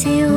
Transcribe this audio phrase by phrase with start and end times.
[0.00, 0.29] 记无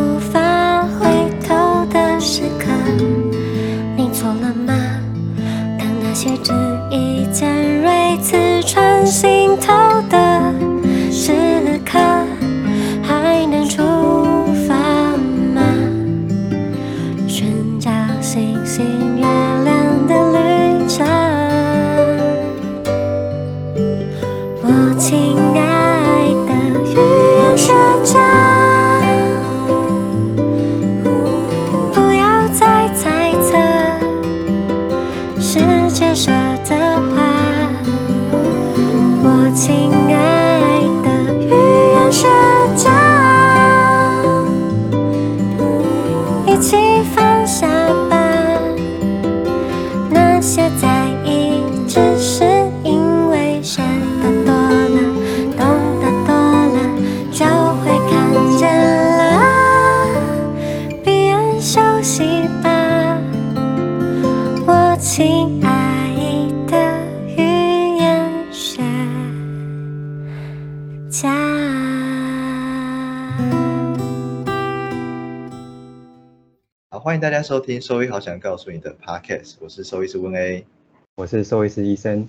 [77.14, 80.66] 欢迎大家收听《兽医好想告诉你的 Podcast》，我是兽医师温 A。
[81.14, 82.28] 我是兽医师医生，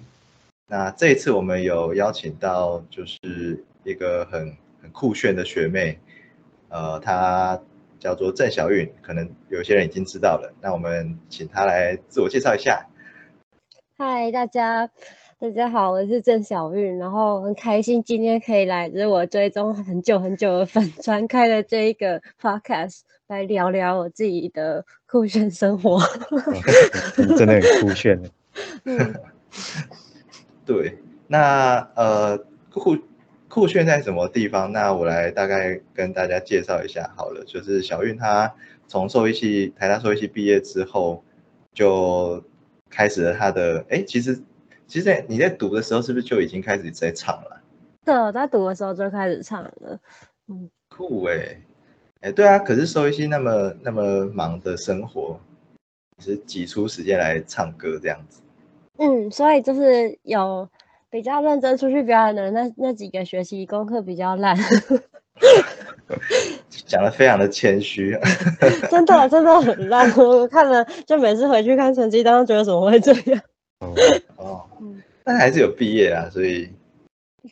[0.68, 5.98] 那这一次我们有邀请到就是一个很很酷炫的学妹，
[6.68, 7.58] 呃，她
[7.98, 10.52] 叫做郑小韵，可能有些人已经知道了。
[10.60, 12.86] 那我们请她来自我介绍一下。
[13.96, 14.90] 嗨，大家，
[15.38, 26.00] 大家好，我是郑小韵，然后很开心今天可以来，这是我追踪很久很久的粉专开的这一个 podcast 来聊聊我自己的酷炫生活。
[27.16, 28.30] 你真的很酷炫的。
[28.84, 29.14] 嗯，
[30.66, 32.36] 对，那呃
[32.70, 32.96] 酷
[33.48, 34.70] 酷炫在什么地方？
[34.72, 37.44] 那我来大概跟大家介绍一下好了。
[37.44, 38.52] 就是小韵她
[38.86, 41.24] 从兽医系台大兽医系毕业之后，
[41.72, 42.42] 就
[42.90, 44.36] 开始了她的哎，其实
[44.86, 47.62] 其实在你在读的时候，是不是就已经开始在唱了？
[48.04, 49.98] 对，我在读的时候就开始唱了。
[50.48, 51.60] 嗯酷哎，
[52.24, 55.38] 哎对啊，可是收一些那么那么忙的生活，
[56.16, 58.40] 你是挤出时间来唱歌这样子。
[58.96, 60.66] 嗯，所以就是有
[61.10, 64.56] 比较认真出去表演的那那几个学期功课比较烂，
[66.86, 68.18] 讲的非常的谦虚，
[68.90, 70.10] 真的真的很烂。
[70.16, 73.38] 我看了就每次回去看成绩单，都觉得怎么会这样？
[73.80, 73.92] 哦，
[74.36, 76.70] 哦嗯，但还是有毕业啊，所以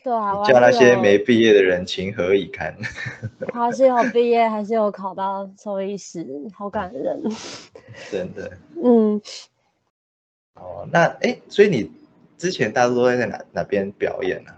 [0.01, 2.75] 对啊，我叫那些没毕业的人情何以堪？
[3.53, 7.21] 他是有毕业，还是有考到兽医师，好感人。
[8.09, 8.51] 真的
[8.83, 9.21] 嗯，
[10.55, 11.91] 哦，那哎，所以你
[12.37, 14.57] 之前大多都在哪哪边表演呢、啊？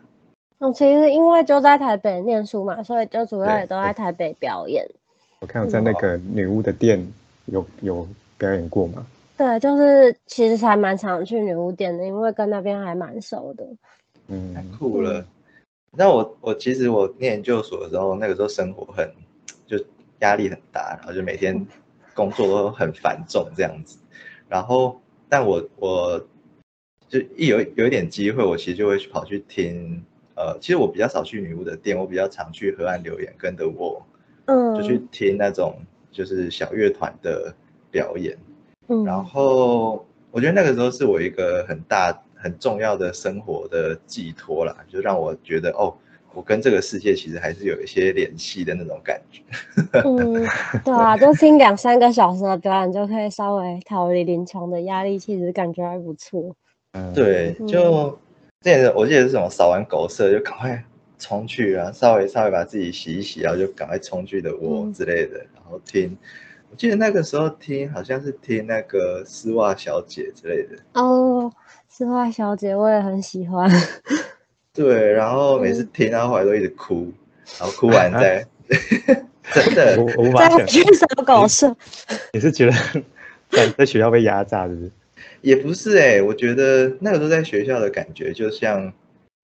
[0.60, 4.88] 我其实因为就在台北念书嘛，所以就主要也都在台北表演。
[5.42, 7.06] 我看我在那个女巫的店
[7.48, 8.08] 有有
[8.38, 9.06] 表演过嘛？
[9.38, 13.68] 对，就是其实还蛮常去女巫店的，因为跟那边还蛮熟的。
[14.28, 15.26] 太嗯，酷了！
[15.92, 19.10] 那我我其实我念研究所的时候，那个时候生活很
[19.66, 19.78] 就
[20.20, 21.66] 压力很大，然后就每天
[22.14, 23.98] 工作都很繁重这样子。
[24.50, 25.00] 然后，
[25.30, 26.26] 但我我
[27.08, 30.04] 就一有有一点机会，我其实就会去跑去听。
[30.38, 34.06] 呃，其实我比较少去女巫的店，我比较常去河岸留言跟着我，
[34.48, 35.80] 嗯，就去听那种
[36.12, 37.56] 就是小乐团的
[37.90, 38.38] 表演。
[38.90, 42.12] 嗯，然后我觉得那个时候是我一个很大
[42.46, 45.92] 很重要的生活的寄托啦，就让我觉得哦，
[46.32, 49.42] 我跟这个世界其实还是有一些联系的那种感觉。
[50.06, 50.46] 嗯，
[50.84, 56.56] 对啊，就听两三个小时的表演，就可以稍微逃离临床的压力，其实感觉还不错。
[56.92, 58.12] 嗯，对，就
[58.62, 60.86] 之前我记得是什么扫完狗舍就赶快
[61.18, 66.16] 冲去啊，稍微稍微把自己洗一洗，然后就赶快冲去的窝嗯之类的，然后听。
[66.72, 71.50] 我记得那个时候听好像是听那个丝袜小姐之类的，哦，
[71.98, 73.72] 丝袜小姐我也很喜欢。
[74.76, 77.10] 对，然后每次听，她后后来都一直哭，
[77.58, 78.46] 然后哭完再
[79.54, 81.74] 真的我我无法想，在去扫狗舍，
[82.34, 82.74] 你是觉得
[83.50, 84.92] 在在学校被压榨，是不是？
[85.40, 88.92] 也不是哎、我觉得那个时候在学校的感觉，就像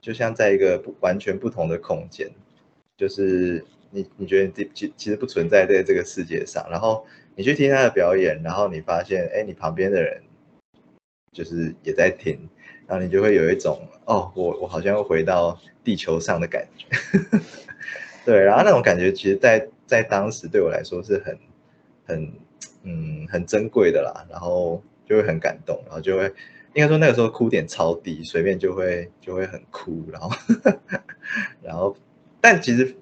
[0.01, 2.29] 就像在一个不完全不同的空间，
[2.97, 7.05] 就是你你觉得你自己其其实不存在在这个世界上，然后
[7.37, 10.21] 你去听他的表演，然后你发现哎，你旁边的人
[11.31, 12.37] 就是也在听，
[12.87, 16.87] 然后你就会有一种哦，我我好像回到地球上的感觉，
[18.25, 21.39] 对，然后那种感觉其实在在当时对我来说是很
[22.05, 22.33] 很
[22.83, 26.25] 嗯很珍贵的啦，然后就会很感动，然后就会
[26.73, 30.29] 应该说那个时候哭点超低，随便就会就会很哭，然后
[31.63, 31.95] 然后
[32.41, 32.93] 但其实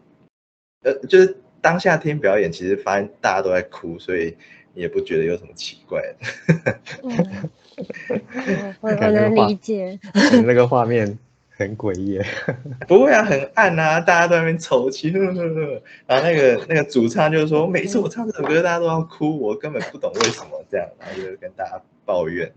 [0.84, 4.38] 呃就是当下听表演，其实发现大家都在哭，所以
[4.74, 6.80] 也不觉得有什么奇怪的。
[7.04, 10.00] 嗯，我我能理解。
[10.46, 11.18] 那个画面
[11.50, 12.20] 很诡异。
[12.88, 22.52] 不会啊，很暗啊，大家都在那边抽泣，然后那个那个主唱就是说，每次我唱这首歌，大家都要哭，我根本不懂为什么这样，然后就跟大家抱怨，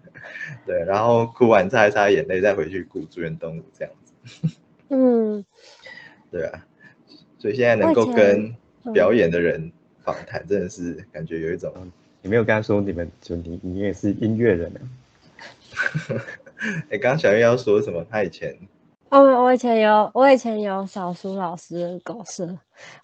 [0.66, 4.48] 对，然后哭完擦一擦眼泪，再回去顾住院动物这样子，
[4.88, 5.44] 嗯，
[6.30, 6.64] 对啊，
[7.38, 8.54] 所以现在能够跟
[8.84, 9.72] 嗯表演的人
[10.04, 11.72] 访谈，真的是感觉有一种，
[12.22, 14.78] 你没有跟他说你们就你你也是音乐人啊？
[16.90, 18.04] 哎，刚刚小月要说什么？
[18.10, 18.56] 他以前
[19.10, 22.48] 哦，我以前有，我以前有扫苏老师的狗舍。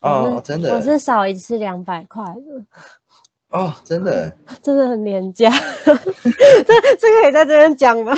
[0.00, 2.64] 哦真的我是少一次两百块的，
[3.50, 4.32] 哦，真的，
[4.62, 5.50] 真的很廉价。
[5.84, 8.14] 这这可以在这边讲吗？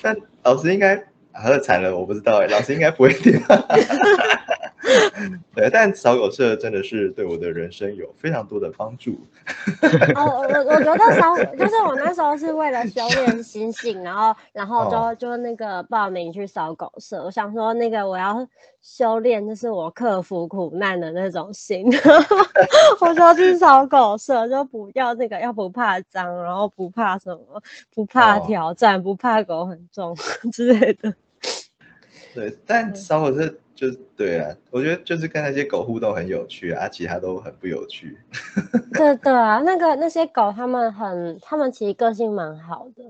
[0.00, 0.96] 但老师应该
[1.32, 3.38] 啊，惨了，我不知道哎，老师应该不会听。
[5.54, 9.18] 对，但扫狗社真的是对我的人生有非常多的帮助。
[10.14, 17.24] 哦，我我我觉得扫就是我那时候是为了修炼心性，然后然后就、哦就那个报名去扫狗舍。
[17.24, 18.46] 我想说那个我要
[18.82, 21.86] 修炼，就是我克服苦难的那种心。
[23.00, 27.62] 我说去扫狗舍，就不要那个要不怕脏，然后不怕什么，
[27.94, 30.16] 不怕哦挑战，不怕狗很重
[30.52, 31.14] 之类的。
[32.38, 38.16] 对，但烧火车就是对啊，我觉得就是跟那些狗互动很有趣啊，其他都很不有趣。
[38.94, 43.02] 对对啊，那个那些狗他们很，他们其实个性蛮好的，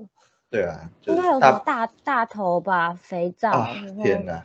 [0.49, 3.69] 对啊，就应该有什么大大头吧，肥皂。
[4.03, 4.43] 天哪！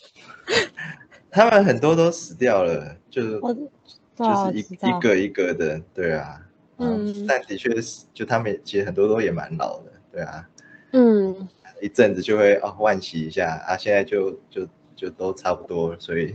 [1.30, 6.38] 他们很多都死掉了，就是就是一一个一个的，对啊，
[6.76, 10.46] 嗯但的确是，就他们其实很多都也蛮老的，对啊，
[10.92, 11.48] 嗯，
[11.80, 16.34] 一阵子就会哦换洗一下啊，现在就就就都差不多，所以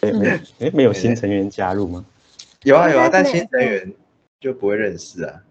[0.00, 2.04] 没 没诶没有新成员加入吗？
[2.64, 3.92] 有啊有啊，但新成员
[4.40, 5.42] 就不会认识啊，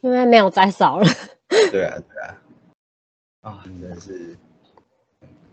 [0.00, 1.06] 因为没有再少了。
[1.70, 2.38] 对啊对啊，
[3.42, 4.36] 啊真的是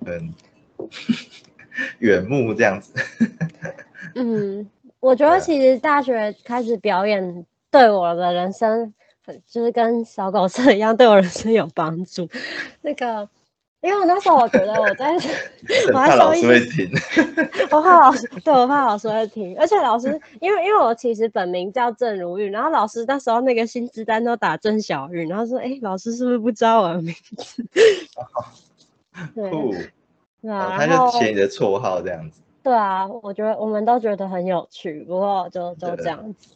[0.06, 0.34] 很
[2.00, 2.94] 远目这样子，
[4.16, 4.70] 嗯，
[5.00, 8.94] 我觉得其实大学开始表演对我的人生，
[9.30, 12.28] 很就是跟小狗社一样，对我人生有帮助。
[12.82, 13.30] 那个，
[13.82, 15.14] 因为我那时候我觉得我在
[15.94, 16.90] 我还怕老师会听，
[17.70, 27.64] 我怕老师，对我怕老师会听，而且老师，因为因为我其实本名叫郑如玉，然后老师那时候那个薪资单都打郑小玉，然后说，哎、老师是不是不知道我的名字？
[29.36, 29.74] 对酷，
[30.42, 36.56] 对啊，哦他就写你的绰号这样子，对啊，我觉得我们都觉得很有趣，不过就就这样子。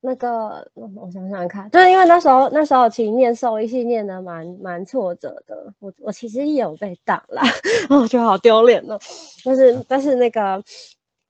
[0.00, 7.42] 那个，我我想想看，就是因为那时候那时候其实念兽医系念的蛮蛮挫折的，我我其实也有被挡啦，
[7.90, 8.98] 我 觉得好丢脸哦。
[9.44, 10.62] 但是但是那个，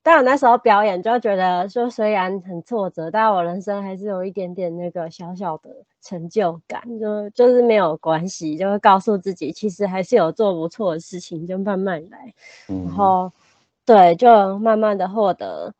[0.02, 5.70] 当然那时候表演就觉得说虽然很挫折，但我人生还是有一点点那个小小的
[6.02, 12.34] 成就感，就就是没有关系，就会告诉自己其实还是有做不错的事情，就慢慢来。
[12.68, 13.32] 嗯然后
[13.86, 15.72] 对，就慢慢的获得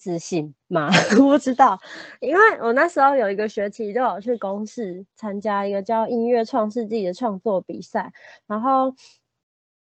[0.00, 0.88] 自信吗，
[1.18, 1.78] 我 不知道，
[2.20, 8.10] 因为我那时候有一个学期就有去公视参加一个叫音乐创世纪的创作比赛，
[8.46, 8.94] 然后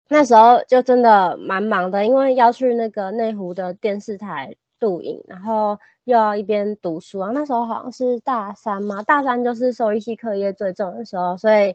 [0.08, 7.32] 那时候就真的蛮忙的，因为要去那个内湖的电视台录影，然后又要一边读书啊。
[7.34, 11.74] 那时候好像是大三嘛，大三就是兽医系课业最重的时候，所以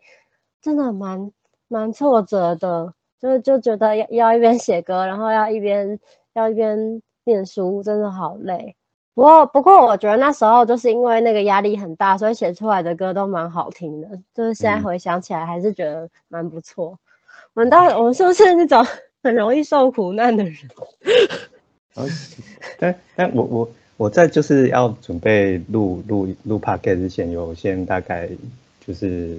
[0.62, 1.30] 真的蛮
[1.68, 6.00] 蛮挫折的，就就觉得要要一边写歌，然后要一边
[6.34, 8.76] 要一边念书，真的好累。
[9.14, 14.08] 不过不过，我觉得那时候就是因为那个压力很大，所以写出来的歌都蛮好听的。
[14.34, 16.98] 就是现在嗯回想起来，还是觉得蛮不错。
[17.54, 18.86] 我们到底我们是不是那种
[19.22, 20.56] 很容易受苦难的人？
[22.80, 28.30] 但但我我我在就是要准备录录录 p o c a s t 之前，有先大概
[28.88, 29.38] 就是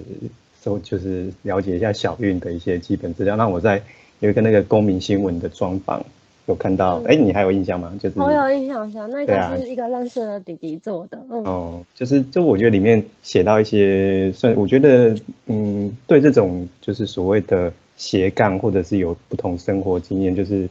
[0.59, 3.35] 搜就是了解一下小运的一些基本资料。
[3.35, 3.81] 那我在
[4.19, 6.05] 有一个那个公民新闻的专访
[6.51, 7.91] 有看到，嗯哎、你还有印象吗？
[7.99, 11.17] 就是我有印象下，那个是一个认识的弟弟做的。
[11.29, 15.15] 嗯，哦，就是就我觉得里面写到一些，算我觉得
[15.47, 20.69] 嗯，对这种就是所谓的斜杠或者是有不同生活经验，就是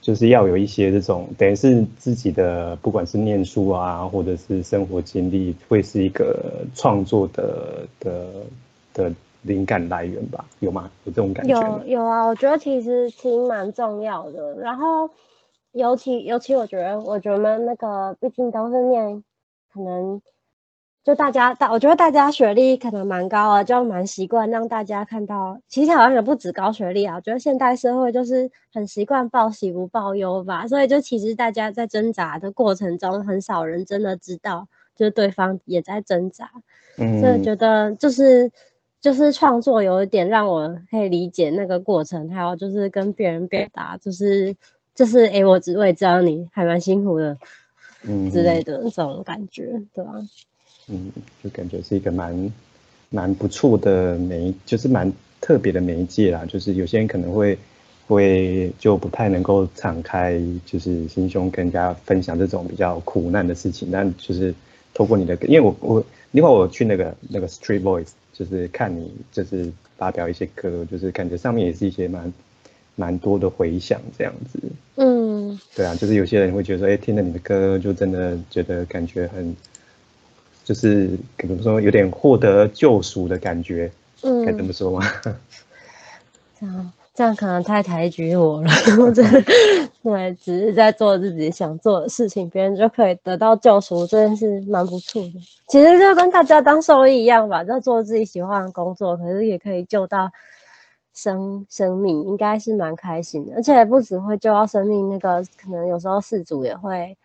[0.00, 8.26] 就是要有一些这种等于是自己的，不管是念书啊，或者是生活经历，会是一个创作的的
[8.94, 9.12] 的
[9.42, 10.44] 灵感来源吧？
[10.60, 10.90] 有吗？
[11.04, 11.98] 有这种感觉吗有？
[12.00, 14.54] 有啊，我觉得其实其实蛮重要的。
[14.54, 15.08] 然后
[15.72, 19.22] 尤其尤其我觉得，我觉得那个毕竟都是念
[19.72, 20.20] 可能
[21.02, 25.58] 就大家大，我觉得大家学历可能蛮高啊，就蛮习惯让大家看到。
[25.66, 30.68] 其实好像也不止高学历啊，我觉得现代社会就是很习惯报喜不报忧吧。
[30.68, 36.48] 所以就其实大家在挣扎的过程中，很少人真的知道，就是对方也在挣扎。
[36.98, 38.52] 嗯，所以觉得就是
[39.02, 44.54] 就是创作有一点让我可以理解那个过程，还有就是跟别人表达，就是
[44.94, 47.36] 就是哎，我只会知道你还蛮辛苦的，
[48.04, 50.12] 嗯之类的这种感觉，对吧？
[50.88, 51.10] 嗯，
[51.42, 52.52] 就感觉是一个蛮
[53.10, 56.44] 蛮不错的媒，就是蛮特别的媒介啦。
[56.46, 57.58] 就是有些人可能会
[58.06, 63.90] 会就不太能够敞开，就是心胸跟人家分享这种比较苦难的事情。
[63.90, 64.54] 但就是
[64.94, 68.10] 透过你的，因为我我另外我去那个那个 Street Voice，
[68.42, 72.32] 就是看你就是发表一些歌，就是感觉上面也是一些蛮
[72.96, 74.58] 蛮多的回响这样子。
[74.96, 79.54] 嗯，对啊，就是有些人会觉得说，哎，听了你的歌，就真的觉得感觉很，
[80.64, 83.90] 就是怎么说，有点获得救赎的感觉，
[84.22, 85.06] 嗯，该这么说吗？
[86.58, 89.44] 这样这样可能太抬举我了，我真的
[90.02, 95.34] 对，只是在做自己想做的事情，别人就可以得到救赎，这件事蛮不错的。
[95.68, 100.28] 其实就跟大家当兽医一样吧，就做自己喜欢的工作，可是也可以救到
[101.14, 103.54] 生生命，应该是蛮开心的。
[103.54, 107.16] 而且不只会救到生命，那个可能有时候事主也会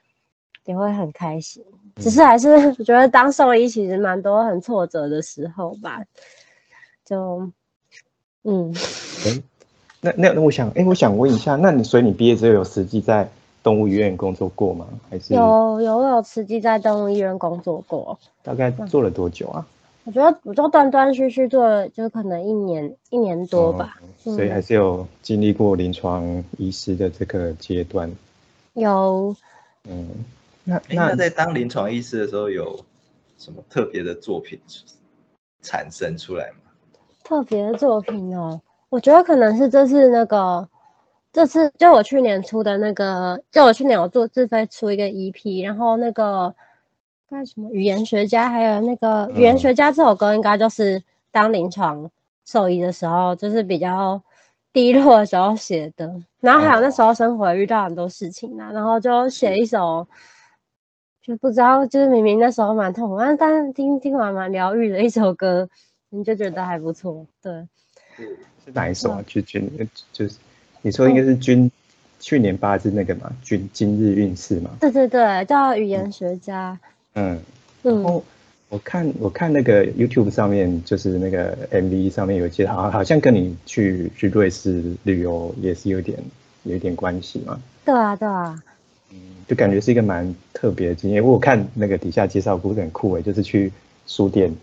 [0.66, 1.66] 也会很开心。
[1.96, 6.04] 只是还是觉得当兽医其实蛮多很挫折的时候吧，
[7.04, 7.50] 就
[8.44, 8.72] 嗯。
[10.02, 13.30] 那那那我想，哎，我想问一下，那你所以你毕业之后有实际在
[13.64, 14.88] 动物医院工作过吗？
[15.10, 19.68] 还是有有有实际在动物医院工作过，大概做了多久啊？
[20.04, 23.98] 我觉得我就断断续续做了，就可能一年一年多吧。
[24.02, 28.12] 哦所以还是有经历过临床医师的这个阶段。
[28.74, 29.36] 有
[29.88, 30.10] 嗯，
[30.66, 32.80] 那那那在当临床医师的时候，有
[33.38, 34.60] 什么特别的作品
[35.62, 36.58] 产生出来吗？
[37.24, 40.70] 特别的作品哦，我觉得可能是这次那个，
[41.34, 46.56] 这次就我去年出的那个，就我去年有做自费出一个 EP，然后那个
[47.30, 52.10] 干什么语言学家，还有那个语言学家这首歌，应该就是当临床
[52.46, 54.22] 兽医的时候，就是比较
[54.72, 56.22] 低落的时候写的。
[56.40, 60.08] 然后还有那时候生活遇到很多事情啊，然后就写一首，
[61.22, 65.68] 就不知道就是明明那时候蛮痛苦，但但是听听完蛮疗愈的一首歌，
[66.10, 67.68] 你就觉得还不错，对。
[68.68, 69.24] 是哪一首啊？
[69.26, 69.70] 就军
[70.12, 70.36] 就是
[70.82, 71.72] 你说应该是军
[72.20, 74.72] 去年八字那个嘛，军今日运势嘛。
[74.80, 76.78] 对对对，叫语言学家。
[77.14, 77.40] 嗯，
[77.82, 78.24] 然嗯，后
[78.70, 86.18] 我看我看那个 YouTube 上面，就是那个 MV 上面有介绍，好好像跟你去去瑞士旅游也是有点
[86.64, 87.60] 有一点关系嘛。
[87.86, 88.62] 对啊对啊，
[89.12, 91.24] 嗯就感觉是一个蛮特别的经验。
[91.24, 93.72] 我看那个底下介绍故事很酷诶，就是去
[94.06, 94.54] 书店，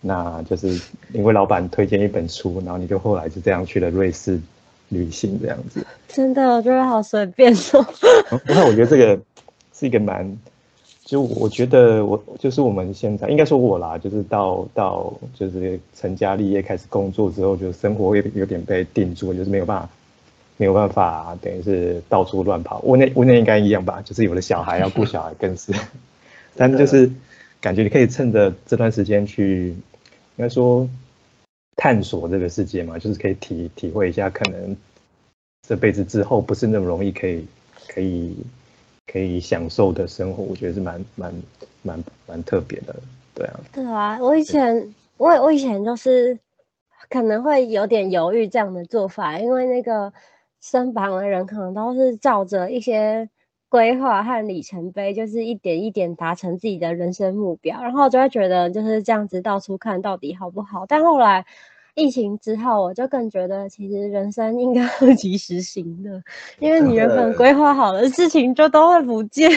[0.00, 0.80] 那就是
[1.12, 4.40] 因为老板推荐一本书，然后你就后来就这样去了瑞士
[4.88, 5.84] 旅行这样子。
[6.08, 7.86] 真的我觉得好随便哦。
[8.46, 9.20] 那我觉得这个
[9.74, 10.36] 是一个蛮，
[11.04, 19.88] 就我觉得我就是我们现在应该说我啦，就是到到就是成家立业开始工作之后，就生活有有点被定住，就是没有办法
[20.56, 22.80] 没有办法，等于是到处乱跑。
[22.82, 25.72] 我那我那应该一样吧，就是有了小孩要顾小孩更是，
[26.56, 27.10] 但就是
[27.66, 30.88] 感觉你可以趁着这段时间去，应该说
[31.74, 34.76] 探索这个世界嘛，就是可以体体会一下可能
[35.66, 37.44] 这辈子之后不是那么容易可以
[37.88, 38.36] 可以
[39.12, 41.34] 可以享受的生活，我觉得是蛮蛮
[41.82, 42.94] 蛮蛮特别的，
[43.34, 46.38] 对啊，对啊，我以前我我以前就是
[47.10, 50.12] 可能会有点犹豫这样的做法，因为那个
[50.60, 53.28] 身旁的人可能都是照着一些
[53.68, 60.86] 规划和里程碑，就是一点一点达成自己的人生目标，然后就会觉得就是这样子到处看到底好不好。
[60.86, 61.44] 但后来
[61.94, 66.22] 疫情之后，我就更觉得其实人生应该 要及时行乐，
[66.58, 69.50] 因为你原本规划好的事情就都会不见，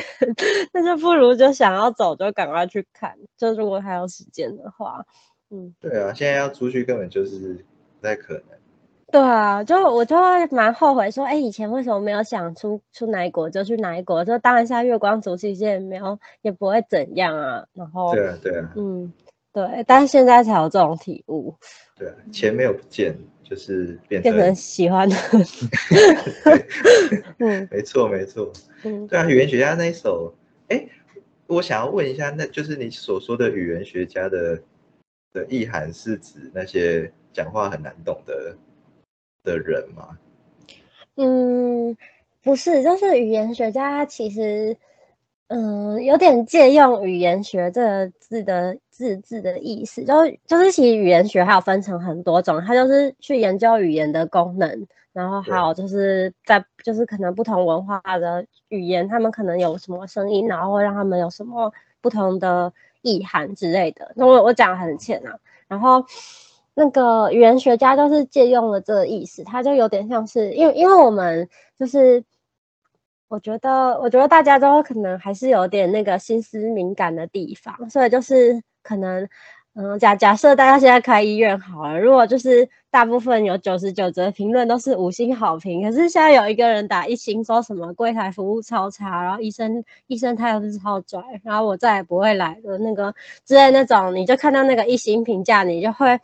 [0.74, 5.06] 那就不如就想要走就赶快去看，就如果还有时间的话。
[5.52, 7.66] 嗯，对啊，现在要出去根本就是
[8.00, 8.59] 不太可能。
[9.12, 17.66] 对啊，就我就会蛮后悔说，哎，以前为什么没有想出出哪一国就去哪一国，就当一下月光族，其实也没有也不会怎样啊。
[17.74, 19.12] 然后，对啊，对啊，嗯，
[19.52, 21.56] 对，但是现在才有这种体悟，
[21.98, 25.16] 对啊，钱没有不见，就是变变成成，喜欢的，
[27.40, 28.52] 嗯 没错没错。
[28.84, 30.34] 嗯，对啊，语言学家那一首，
[30.68, 30.86] 哎，
[31.48, 34.62] 我想要问一下，那就是你所说的语言学家的
[35.34, 38.56] 的意涵是指那些讲话很难懂的
[39.44, 40.18] 的人吗？
[41.16, 41.96] 嗯，
[42.44, 44.78] 不是，就是语言学家，他其实
[45.48, 50.14] 嗯，有点借用语言学这个字的字字的意思，就
[50.46, 64.12] 就是其实语言学还有分成很多种，它就是去研究语言的功能，然后还有就是在就是可能不同文化的语言，他们可能有什么声音，然后会让他们有什么不同的意涵之类的。
[64.16, 66.06] 那我我讲的很浅啊，然后
[66.80, 72.24] 那个语言学家就是借用了这个意思，他就有点像是因为因为我们就是。
[73.32, 79.30] 我觉得，我觉得大家都可能还是有点那个心思敏感的地方，所以就是可能，
[79.76, 93.14] 嗯，假假设大家现在开医院好了，如果就是大部分有九十九折评论都是五星好评，可是现在有一个人打一星，说什么柜台服务超差，然后医生医生态度是超拽，然后我再也不会来的那个
[93.46, 96.20] 之类那种，你就看到那个一星评价，你就会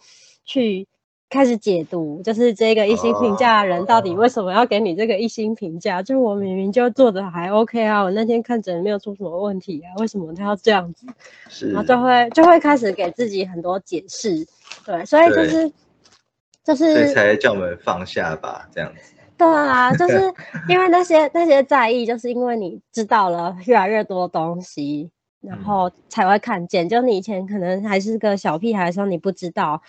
[0.45, 0.87] 去。
[1.27, 6.01] 开始解读，就是这个一星评价的人到底为什么要给你这个一星评价？
[6.01, 11.07] 就我明明就做的还 OK 啊，我那天看诊没有出什么问题啊，为什么他要这样子？
[11.49, 14.45] 是，然后就会就会开始给自己很多解释，
[14.85, 15.71] 对，所以就是
[16.63, 19.13] 就是才叫我们放下吧，这样子。
[19.35, 20.31] 对啊，就是
[20.69, 25.09] 因为那些那些在意，就是因为你知道了越来越多东西，
[25.41, 26.87] 然后才会看见。
[26.87, 29.81] 就你以前可能还是个小屁孩的时候，你不知道。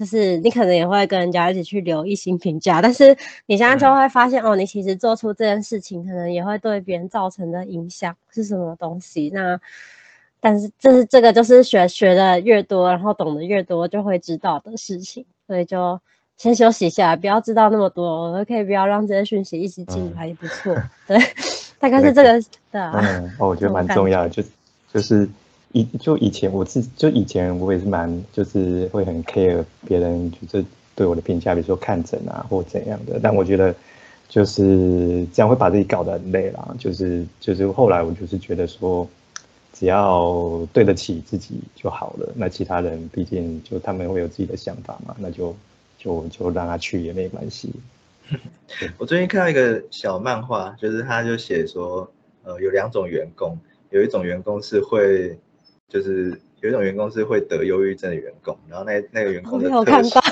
[0.00, 3.14] 就是你可能也会跟人家一起去留一星评价，但是
[3.44, 9.30] 你现在就会发现哦，你其实做出这件事情，可能也会对别人造成的影响是什么东西。
[9.34, 9.60] 那
[10.40, 15.26] 但是这是这个就是学学的越多，然后懂得越多，就会知道的事情。
[15.46, 16.00] 所以就
[16.38, 20.74] 先休息一下，不要知道那么多，可以不要让这些讯息一直进来也不错。
[21.06, 21.18] 对，
[21.78, 22.40] 大概是这个
[22.72, 22.90] 的。
[22.94, 24.42] 嗯，哦，我觉得蛮重要的，就
[24.90, 25.28] 就是。
[25.72, 30.64] 以就以前我自就以前我也是蛮就是会很 care 别人就是
[30.96, 33.20] 对我的评价，比如说看诊啊或怎样的。
[33.22, 33.72] 但我觉得
[34.28, 36.74] 就是这样会把自己搞得很累啦。
[36.76, 39.08] 就是就是后来我就是觉得说，
[39.72, 42.28] 只要对得起自己就好了。
[42.34, 45.54] 那其他人毕竟就他们会有自己的想法嘛，那就
[45.96, 47.72] 就就让他去也没关系。
[48.98, 52.10] 我最近看到一个小漫画，就是他就写说，
[52.42, 53.56] 呃，有两种员工，
[53.90, 55.38] 有一种员工是会。
[55.90, 60.22] 就是有一种员工是会得忧郁症的员工，然后那那个员工的特性，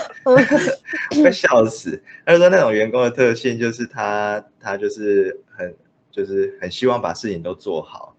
[1.22, 2.02] 快 笑死。
[2.24, 5.74] 他说那种员工的特性就是他他就是很
[6.10, 8.14] 就是很希望把事情都做好，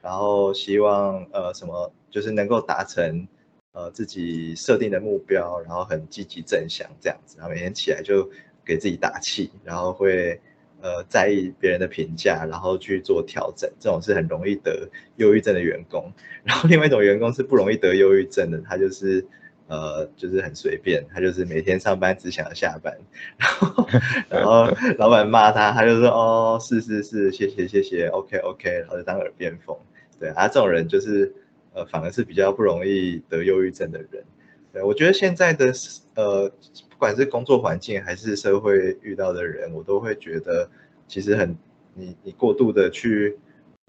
[0.00, 3.26] 然后希望呃什么就是能够达成
[3.72, 8.30] 呃自己设定的目标，然后很积极正向这样子，然后每天起来就
[8.64, 10.40] 给自己打气，然后会。
[10.84, 16.12] 呃，在意别人的评价，然后去做调整，这种是很容易得忧郁症的员工。
[16.44, 19.26] 然后另外一种员工是不容易得忧郁症的，他就是
[19.66, 22.94] 呃，就是很随便，他就是每天上班只想要下班。
[23.40, 23.86] 然后
[24.28, 29.74] 然后老板骂他，他就说哦，是是是，谢谢谢谢，OK OK，然后就当耳边风。
[30.20, 31.34] 对啊，这种人就是
[31.72, 34.22] 呃，反而是比较不容易得忧郁症的人。
[34.70, 35.72] 对，我觉得现在的
[36.14, 36.52] 呃。
[36.94, 40.68] 不管是工作环境还是社会遇到的人，我都会觉得
[41.06, 41.56] 其实很
[41.92, 43.36] 你你过度的去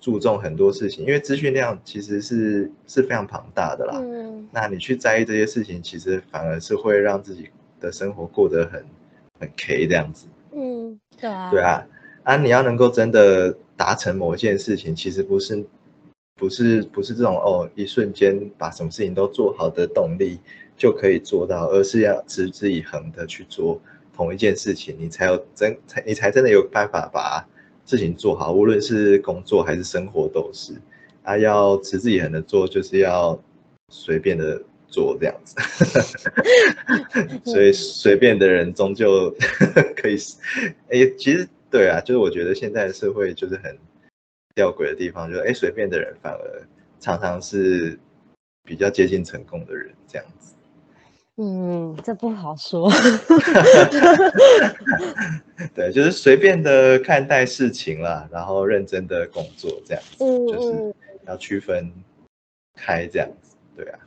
[0.02, 4.00] 注重很多事情，因为资讯量其实是是非常庞大的啦。
[4.02, 8.84] 嗯，那你去在意这些事情，其实反而是会让自己的生活过得很
[9.40, 10.28] 很 K 这样子。
[10.52, 11.52] 嗯，对啊。
[11.52, 11.88] 对啊，
[12.24, 15.66] 啊，你要能够真的达成某一件事情，其实不是
[16.36, 20.40] 不是不是这种哦，一瞬间把什么事情都做好的动力。
[20.78, 23.82] 就可以做到，而是要持之以恒的去做
[24.14, 27.48] 同一件事情，你才有真才你才真的有办法把
[27.86, 30.74] 事情做好，无论是工作还是生活都是。
[31.24, 33.42] 啊，要持之以恒的做，就是要
[33.92, 35.56] 随便的做这样子。
[37.44, 39.36] 所以随便的人终究
[39.96, 40.16] 可以。
[40.90, 43.76] 哎，其实对啊，就是我觉得现在的社会就是很
[44.54, 46.68] 吊诡的地方，就是哎，随便的人反而
[47.00, 47.98] 常常是
[48.64, 50.54] 比较接近成功的人这样子。
[51.38, 52.90] 嗯，这不好说。
[55.76, 60.96] 对，就是随便的看待事情啦，然后认真的工作这样子，就是
[61.28, 61.92] 要区分
[62.74, 64.00] 开这样子，对啊。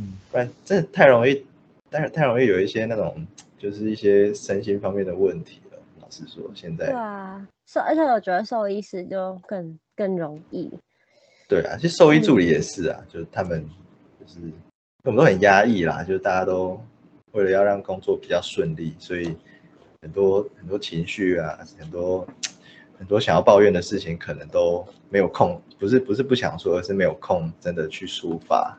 [0.00, 1.44] 嗯，不然真的太容易，
[1.90, 3.26] 但是太容易有一些那种，
[3.58, 5.78] 就是一些身心方面的问题了。
[6.00, 10.70] 老实说，现在对啊，是而且我觉得兽医师就更更容易。
[11.46, 13.68] 对啊，其实兽医助理也是啊，就是他们
[14.18, 14.40] 就是。
[15.04, 16.80] 我们都很压抑啦，就是大家都
[17.32, 19.34] 为了要让工作比较顺利，所以
[20.00, 22.24] 很多很多情绪啊，很多
[22.96, 25.60] 很多想要抱怨的事情，可能都没有空。
[25.76, 28.78] 不是不是不想说，而是没有空真的去抒发。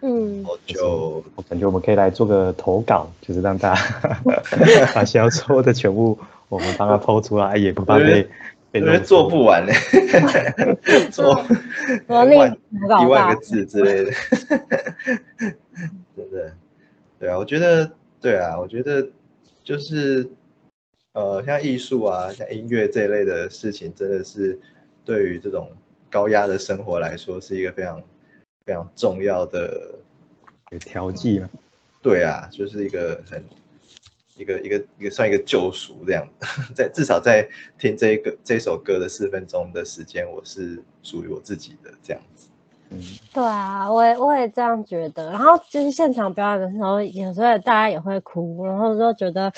[0.00, 3.82] 嗯，我就我感觉我们可以来做个投稿，就是让大家
[4.94, 8.26] 把想要说的全部我们帮他抛出来，也不怕被
[8.70, 9.72] 被因为做不完呢，
[11.10, 11.34] 做
[12.06, 12.58] 我那万
[13.02, 14.12] 一万个字之类的，
[16.16, 16.54] 真的，
[17.18, 19.08] 对啊，我觉得，对啊，我觉得
[19.64, 20.28] 就是，
[21.12, 24.58] 呃，像艺术啊，像音乐这一类的事情，真的是
[25.04, 25.70] 对于这种
[26.10, 28.02] 高压的生活来说，是一个非常
[28.66, 29.94] 非常重要的，
[30.70, 31.48] 有调剂嘛。
[32.02, 33.42] 对啊，就是一个很
[34.38, 36.26] 一个一个一个算一个救赎这样，
[36.74, 37.46] 在至少在
[37.78, 42.48] 听这一个这首歌的四分钟的时间，我是属于我自己的这样子。
[42.90, 42.98] 嗯，
[43.34, 45.30] 对啊，我也我也这样觉得。
[45.30, 49.52] 然后就是现场表演的时候，有时候大家也会哭，然后就觉得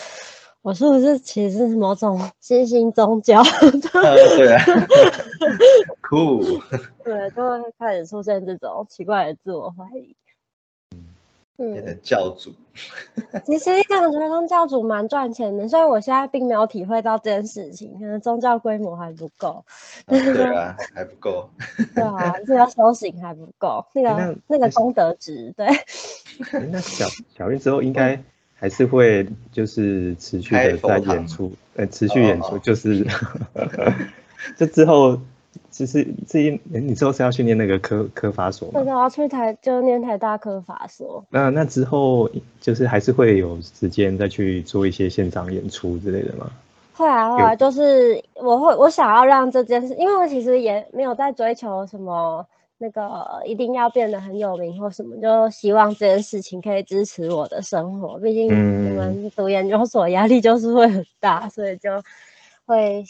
[0.62, 3.40] 我是不是其实是某种新兴宗教？
[3.92, 4.64] 对啊，
[6.10, 6.42] 酷，
[7.04, 10.16] 对，就会开始出现这种奇怪的自我怀疑。
[11.60, 12.50] 嗯，变成教主。
[13.44, 19.62] 其实感觉当教主蛮赚钱的，虽然我现在并没有体会到这件事情，可能宗教规模还不够。
[20.06, 21.50] 啊对啊， 还不够。
[21.94, 25.66] 对啊，这个修行还不够，那那个那个功德值，对。
[25.66, 28.18] 诶那小小运之后应该
[28.54, 33.06] 还是会就是持续的在演出，呃，持续演出哦就是，
[34.56, 35.20] 这之后
[35.70, 38.82] 就是这一你之后是要去念那个科科法所吗？
[38.84, 42.28] 那我要去台就念台大科法所，那那之后
[42.60, 46.50] 就是还是会有时间再去做一些现场演出之类的吗？
[46.92, 52.44] 后来后来就是我会我想要让这件事，因为我其实也没有在追求什么
[52.76, 58.18] 那个一定要变得很有名或什么，就希望这件事情可以支持我的生活。
[58.18, 62.02] 毕竟嗯我们读研究所压力就是会很大，所以就
[62.66, 63.02] 会，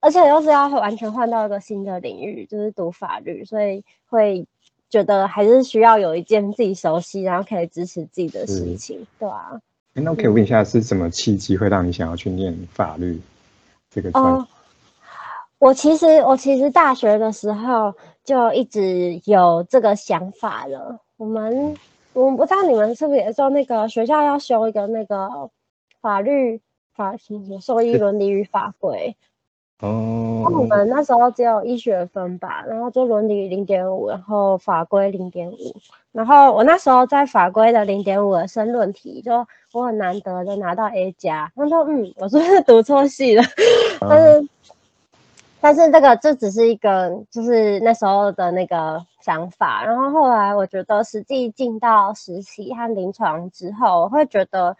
[0.00, 4.46] 而且又是要完全换到一个新的领域，就是读法律，所以会
[4.88, 9.60] 觉得还是需要有一件自己熟悉，然后可以支持自己的事嗯情，对啊。
[9.94, 13.20] 诶那我可以问一下，是什么契机会让你想要去念法律
[13.90, 14.30] 这个专业？
[14.30, 14.48] 哦，
[15.58, 21.00] 我其实我其实大学的时候就一直有这个想法了。
[21.16, 21.74] 我们
[22.12, 25.50] 我不知道你们是不是也说那个学校要修一个那个
[26.02, 26.60] 法律
[26.94, 29.16] 法什么受益伦理与法规，
[29.80, 30.44] 哦。
[30.48, 35.56] 那我们那时候只有医学分吧，然后就伦理零点五，然后法规零点五，
[36.12, 43.42] 然后我那时候在法规的零点五的申论题，就我很难得的拿到 A 加，他说嗯，我是不是读错系了？
[44.00, 44.48] 但是
[45.60, 54.76] 但是这个这只是一个就是那时候的那个想法，然后后来我觉得实际进到实习和临床之后，我会觉得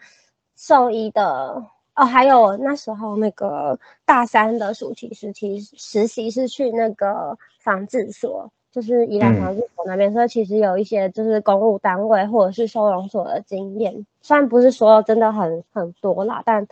[0.55, 1.65] 兽医的
[1.97, 16.67] 哦，还有那时候那个大三的暑期实习实习是去那个防治所，就是宜兰嗯防治所那边，所以其实有一些就是公务单位或者是收容所的经验，虽然不是说真的很很多啦，但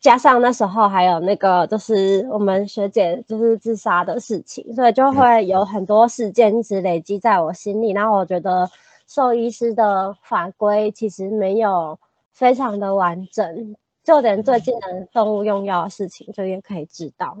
[0.00, 7.92] 加上那时候还有那个就是我们学姐就是自杀的事情，所以就会有很多事件一直累积在我心里。
[7.92, 8.68] 然后我觉得
[9.06, 11.96] 兽医师的法规其实没有
[12.32, 17.38] 非常的完整，就连最近的动物用药的事情就也可以知道。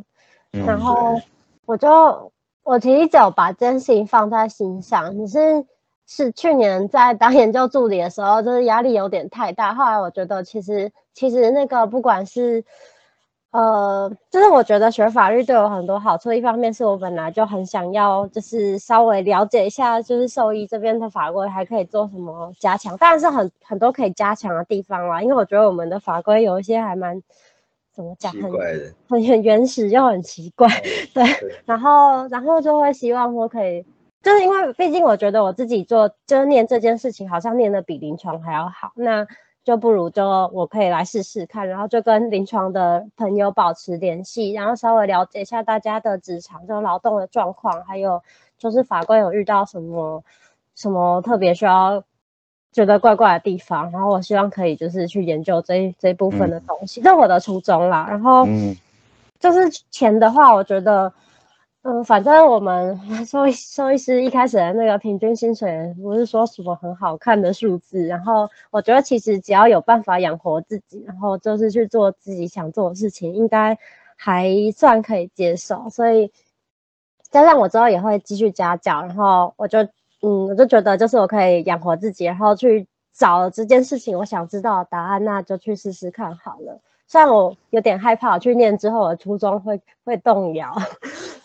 [0.52, 1.20] 嗯然后
[1.64, 2.30] 我就
[2.62, 5.66] 我其实一直有把这件事情放在心上，只是
[6.06, 9.74] 是去年在当研究助理的时候，就是压力有点太大。
[9.74, 12.64] 后来我觉得其实其实那个不管是
[13.52, 16.32] 呃，就是我觉得学法律对我很多好处。
[16.32, 25.20] 一方面是我本来就很想要，就是稍微了解一下，就是兽医这边的法规还可以做什么加强，当然是很很多可以加强的地方啦。
[25.20, 27.22] 因为我觉得我们的法规有一些还蛮
[27.92, 28.50] 怎么讲，很
[29.06, 30.66] 很很原始又很奇怪。
[31.12, 33.84] 对对，然后然后就会希望说可以，
[34.22, 39.26] 就是因为毕竟我觉得我自己做就是念这件事情，好像念的比临床还要好，那
[39.64, 48.22] 就不如就我可以来试试看，然后就跟临床的朋友保持联系，然后稍微了解一下大家的职场就劳动的状况，还有
[48.58, 50.24] 就是法官有遇到什么
[50.74, 52.04] 什么特别需要。
[52.74, 58.06] 觉得怪怪的地方，然后我希望可以就是去研究这一这一部分的东西，这是我的初衷啦。
[58.08, 58.74] 然后，嗯
[59.38, 61.12] 就是钱的话，我觉得，
[61.84, 73.76] 嗯，反正我们兽医兽医师一开始的那个平均薪水不是说什么很好看的数字，然后我觉得其实只要有办法养活自己，然后就是去做自己想做的事情，应该
[74.14, 75.88] 还算可以接受。
[75.90, 76.30] 所以
[77.32, 79.82] 加上我之后也会继续家教，然后我就
[80.20, 86.80] 嗯，我就觉得就是我可以养活自己，然后去找这件事情我想知道答案，那就去试试看好了。
[87.08, 90.72] 虽然我有点害怕，去念之后，我初衷会会动摇。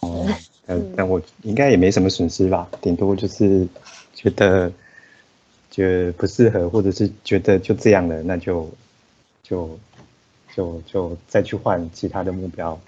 [0.08, 0.26] 哦，
[0.66, 3.68] 但但我应该也没什么损失吧，顶多就是
[4.14, 4.72] 觉得
[5.70, 8.70] 觉得不适合，或者是觉得就这样了，那就
[9.44, 9.78] 就
[10.56, 12.80] 就就再去换其他的目标。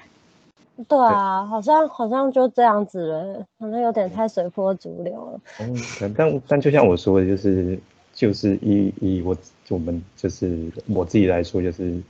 [0.88, 5.42] 对啊，好像好像就这样子了，好像有点太随波逐流了。
[5.60, 7.78] 嗯，但但但就像我说的，就是
[8.14, 9.36] 就是以以我
[9.68, 12.02] 我们就是我自己来说，就是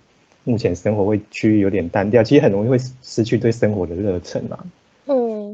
[0.43, 4.63] 目前生活会趋于有点单调，其实很容易会失失去对生活的热忱啊。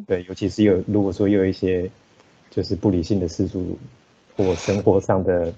[0.05, 1.89] 嗯，对，尤其是有如果说又有一些
[2.49, 3.77] 就是不理性的事数
[4.37, 5.53] 或生活上的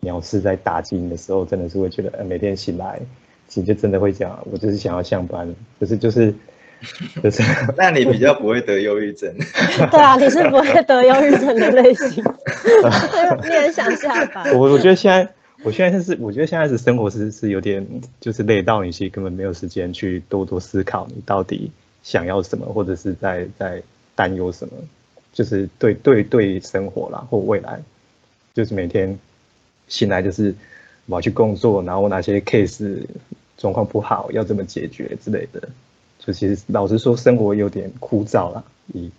[0.00, 3.00] 鸟事在打击你的时候，真的是会觉得，呃，每天醒来，
[3.48, 6.32] 其实就真的会讲，我就是想要上班，就是就是
[7.22, 7.42] 就是。
[7.76, 9.34] 那你比较不会得忧郁症。
[9.90, 12.24] 对啊，你是不会得忧郁症的类型，
[13.42, 14.54] 你很想下班。
[14.56, 15.30] 我我觉得现在，
[15.62, 17.86] 我现在是，我觉得现在是生活是是有点，
[18.20, 21.70] 就是累到你，其实根本没有时间去多多思考你到底
[22.02, 23.82] 想要什么，或者是在在
[24.14, 24.74] 担忧什么，
[25.32, 27.80] 就是对对对生活啦或未来，
[28.54, 29.18] 就是每天
[29.88, 30.54] 醒来就是
[31.06, 33.04] 我要去工作，然后哪些 case
[33.56, 35.68] 状况不好要怎么解决之类的，
[36.18, 39.10] 就其实老实说，生活有点枯燥啦，以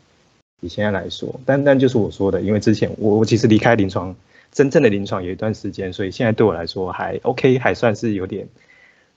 [0.62, 4.16] 以现在来说，但但就是我说的，因为之前我我其实离开临床，
[4.52, 8.48] 真正的临床有一段时间，所以现在对我来说还 OK，还算是有点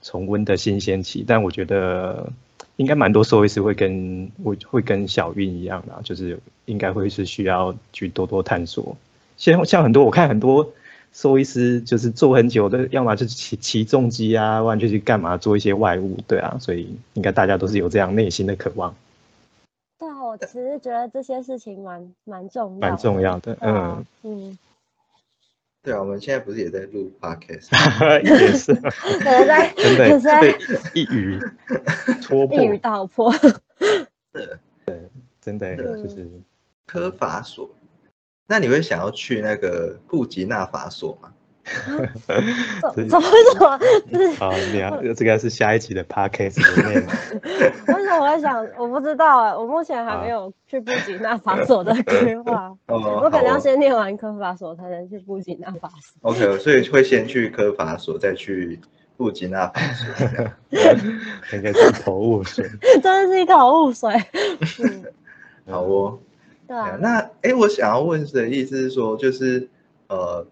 [0.01, 1.23] 重温的新鲜期。
[1.27, 2.31] 但我觉得
[2.77, 8.95] 应该蛮多兽医师会跟会会跟小运一样的，就是应该会是需要去多多探索。
[9.37, 10.69] 像像很多我看很多
[11.13, 18.93] 兽医师就是做很久的，要么就是骑骑重机啊，不然就去干嘛做一些外务，对啊，所以应该大家都是有这样内心的渴望。
[19.97, 24.57] 对啊，我其实觉得这些事情蛮蛮重要的，蛮重要的，嗯，嗯，
[25.85, 27.69] 对啊，我们现在不是也在录 podcast？
[28.25, 30.57] 也是，可在真的可在被
[30.95, 31.39] 一语
[32.21, 33.31] 戳破一，语道破。
[35.39, 36.27] 真的嗯就是
[36.87, 37.69] 科法所。
[38.47, 41.31] 那你会想要去那个布吉纳法索吗？
[42.95, 43.79] 怎怎么怎么？
[44.11, 47.05] 就是好，你要这个是下一期的面，
[47.87, 48.65] 为什么我在想？
[48.77, 52.71] 我不知道哎，我目前还没有去布吉纳法索的规划。
[52.87, 56.31] 哦我可能要先念完科法所，才能去布吉纳法索。
[56.31, 58.79] OK，所以会先去科法所，再去
[59.17, 60.51] 布吉纳法索这样。
[61.53, 62.69] 应该是一头雾水。
[63.01, 64.11] 真的是一头雾水。
[64.83, 65.03] 嗯，
[65.73, 66.19] 好哦。
[66.67, 69.67] 对啊，那哎，诶我想要问的意思是说，就是
[70.07, 70.45] 呃，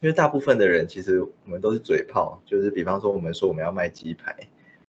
[0.00, 4.34] 因为大部分的人其实我们都是嘴炮，就是比方说我们说我们要卖鸡排，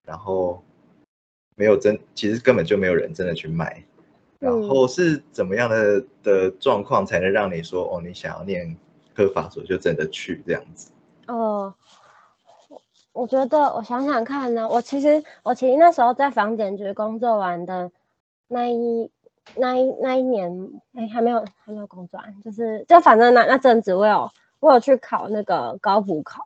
[0.05, 0.63] 然后
[1.55, 3.83] 没有真，其实根本就没有人真的去卖。
[4.39, 8.77] 然嗯后是怎么样的的状况才能让你说哦，你想要念
[9.13, 10.91] 科法所就真的去这样子？
[11.27, 11.73] 呃，
[12.69, 17.91] 我我觉得我想想看呢，我其实我其实那时候在房检局工作完的
[18.47, 19.11] 那一
[19.55, 26.45] 那一那一年，哎，还没有还没有工作完，就是就反正那那阵子我有我有去考那个高普考，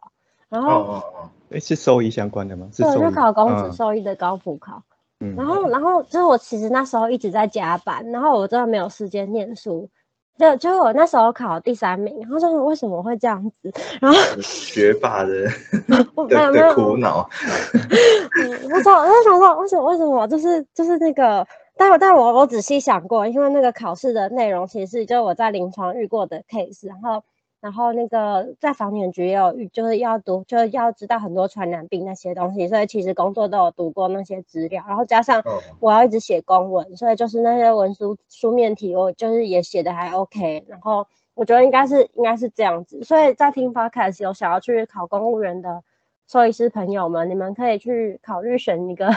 [0.49, 2.67] 然哦后哦哦，诶是兽医相关的吗？
[2.71, 4.83] 是对，兽医就考公职嗯兽医的高普考。
[5.19, 9.89] 嗯然后，然后就是我其实那时候一直在加班，然后我真的没有时间念书。
[10.37, 13.71] 就就我那时候考第三名，然后说为什么会这样子？
[14.01, 15.29] 然后学霸的
[16.15, 17.29] 我没有的的没有苦恼。
[18.35, 21.47] 嗯，不知道，我在想说为什么为什么就是就是那个，
[21.77, 27.23] 但我但我我仔细想过，因为那个考试的内容其实就是我在临床遇过的 case，然后
[27.63, 40.65] 然后那个在房检局也有，就是要读就是要知道很多传染病那些东西，所以其实工作都有读过那些资料，然后加上哦，我要一直写公文，所以就是那些文书书面题，我就是也写的还 OK。
[40.67, 45.83] 然后我觉得应该是应该是这样子，所以在听 podcast 有想要去考公务员的
[46.27, 49.09] 兽医师朋友们，你们可以去考虑选一个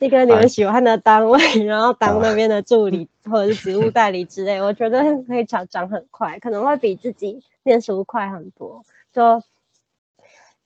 [0.00, 8.84] 一个你们喜欢的单位，然后当那边的助理 或者是职务代理之类，我觉得可以长长很快，可能会比自己念书快很多。
[9.12, 9.42] 就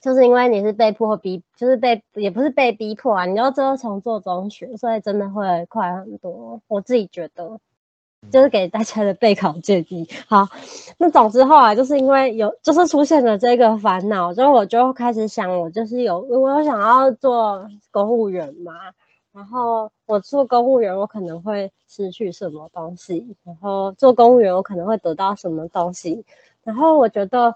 [0.01, 6.61] 就是因为你是被迫逼，就是被也不是被逼迫啊，你就最后从做中学，所以真的会快很多。
[6.69, 7.59] 我自己觉得，
[8.31, 10.07] 就是给大家的备考建议。
[10.29, 10.47] 好，
[10.99, 18.75] 那总之后来就是因为有，就是出现了这个烦恼，之后我就开始想，我就是有，我有想要做公务员嘛，
[19.33, 26.27] 然后我做公务员，我可能会失去什么东西，然后做公务员，我可能会得到什么东西，
[26.65, 27.55] 然后我觉得。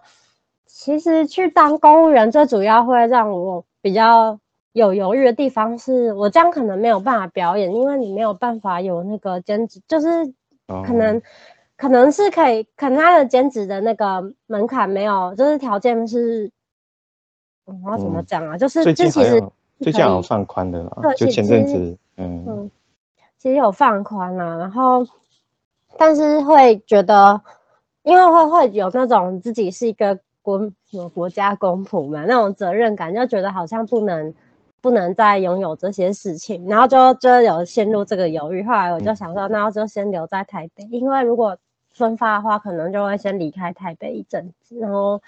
[0.71, 4.39] 其实去当公务员，最主要会让我比较
[4.73, 10.27] 有犹豫的地方是，我这样可能没有办法表演，因为你没有办法有那个兼职，就是
[10.67, 11.23] 可能、哦
[11.79, 16.53] 可能是可以，可能他的兼职的那个门槛没有，就是条件是，
[17.67, 18.59] 嗯我要怎么嗯讲啊？
[18.59, 19.45] 就是最近好这其实
[19.81, 22.71] 最近好像放宽的了，就前阵子，嗯，嗯，
[23.39, 25.07] 其实有放宽啦，然后
[25.97, 27.41] 但是会觉得，
[28.09, 34.33] 因为会会有那种自己是一个国有国家公仆嘛，那种责任感，就觉得好像不能
[34.81, 38.63] 不能再拥有这些事情，然后就就有陷入这个犹豫。
[38.63, 41.59] 后来我就想说，那就先留在台北，因为如果
[41.93, 44.79] 分发的话，可能就会先离开台北一阵子。
[44.79, 45.21] 然后，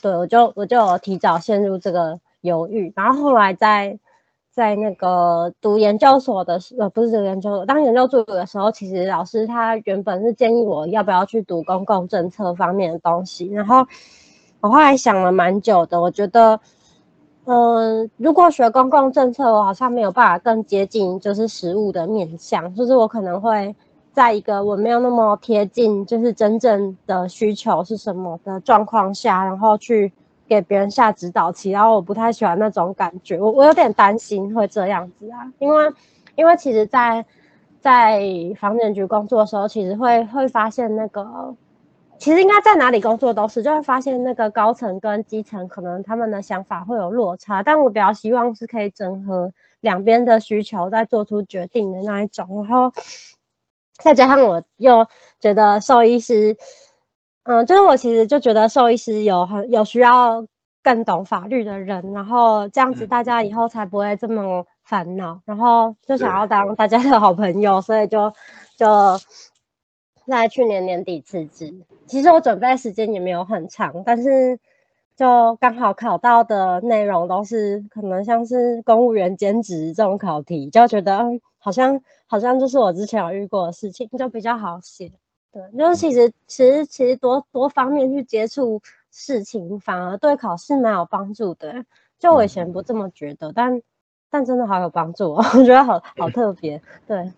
[0.00, 3.98] 对我就我就提早陷入这个犹豫，然后后来在
[4.54, 13.84] 在那个读研究所的时，呃，不是读研究所，当研究助理的时候，其实老师他原本是建议我要不要去读公共政策方面的东西，然后
[14.60, 16.60] 我后来想了蛮久的，我觉得。
[17.46, 23.76] 嗯，如果学公共政策，我好像没有办法更接近就是实物的面向，就是我可能会
[24.12, 30.10] 在一个我没有那么贴近，就是真正的需求是什么的状况下，然后去
[30.48, 35.92] 给别人下指导棋，然后我不太喜欢那种感觉，我我有点担心会这样子啊，因为
[36.36, 37.24] 因为其实，在
[37.80, 38.20] 在
[38.58, 41.54] 房检局工作的时候，其实会会发现那个。
[42.16, 52.64] 其实应该在哪里工作都是，就会发现那个高层跟基层可能他们的想法会有落差，但我比较希望是可以整合两边的需求再做出决定的那一种。
[52.64, 52.92] 然后
[53.98, 55.06] 再加上我又
[55.40, 56.56] 觉得兽医师，
[57.44, 60.46] 嗯，就是我其实就觉得兽医师有很有需要
[60.82, 68.30] 更懂法律的人，然后这样子大家以后才不会这么烦恼，然后就想要当大家的好朋友，所以就
[68.76, 68.86] 就。
[70.26, 74.58] 在去年年底辞职，其实我准备时间也没有很长，但是
[75.14, 81.22] 就刚好考到的内容都是可能像是公务员兼职这种考题，就觉得
[81.58, 85.12] 好像好像就是我之前有遇过的事情，就比较好写。
[85.54, 91.84] 对，就是其实其实其实多多方面去接触事情，反而对考试蛮有帮助的。
[92.18, 93.80] 就我以前不这么觉得，但
[94.28, 96.82] 但真的好有帮助哦， 我觉得好好特别。
[97.06, 97.32] 对，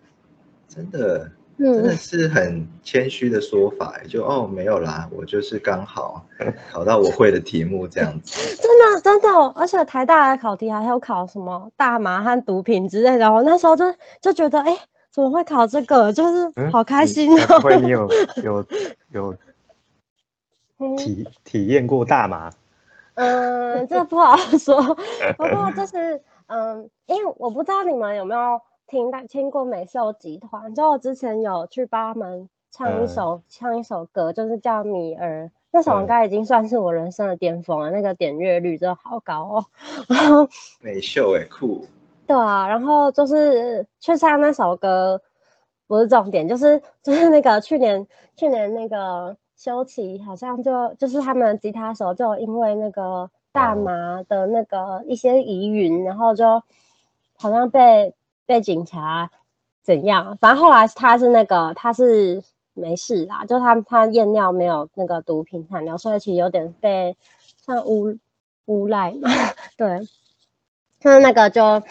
[0.67, 1.29] 真的。
[1.59, 6.23] 真的是很谦虚的说法，就哦没有啦，我就是刚好
[6.69, 8.39] 考到我会的题目这样子。
[8.61, 13.85] 真的真的，而且台大的考题还有考什么大麻和毒品之类的，我那时候就
[14.21, 14.77] 就觉得，哎，
[15.17, 16.13] 怎么会考这个？
[16.13, 17.59] 就是好开心哦。
[17.59, 18.07] 会你有
[18.43, 18.65] 有
[19.11, 19.35] 有
[20.95, 22.51] 体体验过大麻？
[23.15, 24.79] 嗯，这不好说。
[25.35, 28.61] 不过就是嗯，因为我不知道你们有没有。
[28.89, 39.65] 听听过美秀集团，就我之前有去帮他们唱一首唱一首歌，就是叫《米儿》，那首应该已经算是我人生的巅峰了，那个点阅率真的好高
[40.07, 40.47] 哦。
[40.79, 41.85] 美秀哎，酷。
[42.27, 45.21] 对啊，然后就是去唱那首歌
[45.87, 56.61] 不是重点，就是就是那个去年去年那个修齐好像就就是他们吉他手就因为那个大麻的那个一些疑云，然后就
[57.37, 58.13] 好像被。
[58.47, 59.29] 被警察
[59.83, 60.37] 怎样？
[60.39, 62.41] 反正后来他是那个他是
[62.73, 67.17] 没事啦，就他他验尿没有那个毒品残留，所以其实有点被
[67.65, 68.17] 像诬
[68.63, 69.29] 诬赖嘛。
[69.75, 69.99] 对，
[70.99, 71.81] 就是那个就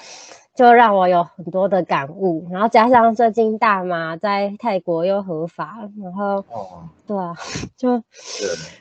[0.54, 7.34] 就让我有很多的感悟，然后加上最近大麻在泰国又合法，然后哦，对啊，
[7.76, 8.02] 就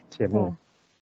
[0.09, 0.53] 节目。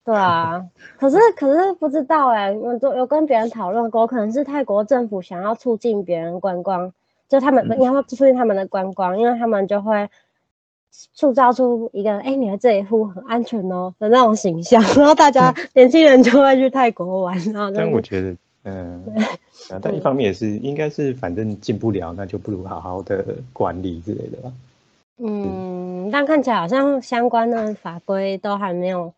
[0.05, 0.17] 对。
[0.17, 0.65] 啊，
[0.99, 6.93] 可是可是不知道哎，我都有跟别人讨论过，可能是泰国政府想要促进别人观光，
[7.29, 10.09] 就他们然后促进他们的观光，因为他们就会
[10.91, 17.39] 塑造出一个哎，你来这里户很安全哦的那种形象，然后大家年轻人就会去泰国玩。
[17.53, 19.05] 然后但我觉得，嗯，
[19.83, 24.53] 但一方面也是，应该是反正进不了，那就不如好好的管理之类的吧。
[25.19, 29.13] 嗯，但看起来好像相关的法规都还没有。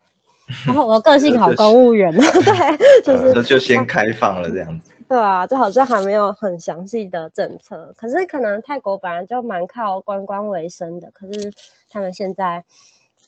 [0.67, 4.91] 然后我个性好公务员 对，就是就先开放了这样子。
[5.07, 7.93] 对啊，就好像还没有很详细的政策。
[7.95, 11.49] 可是可能泰国本来就蛮靠观光为生的，可是
[11.89, 12.61] 他们现在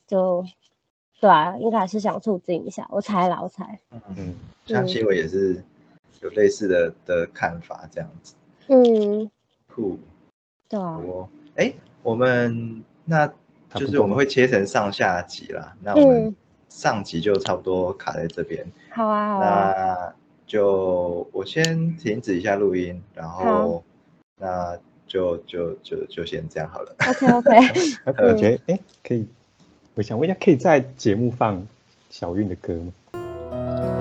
[0.06, 0.45] 就
[1.21, 2.86] 对啊，应该还是想促进一下。
[2.91, 3.80] 我猜啦，我猜。
[4.17, 5.63] 嗯，像新闻也是
[6.26, 8.34] 有类似的的看法这样子。
[8.68, 9.30] 嗯，
[9.74, 9.98] 酷。
[10.68, 10.98] 对啊。
[10.98, 13.32] 我哎，我们那
[13.76, 15.76] 就是我们会切成上下集啦。
[15.82, 16.36] 那我们。
[16.68, 20.14] 上集就差不多卡在这边，好啊，那
[20.46, 23.82] 就我先停止一下录音，然后
[24.38, 26.94] 那就就就就先这样好了。
[27.38, 27.69] OK
[28.08, 29.26] OK，我觉得哎可以，
[29.94, 31.65] 我想问一下，可以在节目放
[32.10, 33.94] 小韵的歌吗？